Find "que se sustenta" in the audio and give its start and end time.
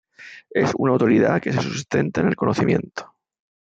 1.39-2.21